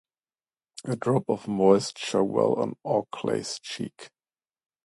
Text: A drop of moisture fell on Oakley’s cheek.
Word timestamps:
A 0.85 0.95
drop 0.95 1.29
of 1.29 1.47
moisture 1.47 2.25
fell 2.25 2.55
on 2.55 2.73
Oakley’s 2.83 3.59
cheek. 3.59 4.09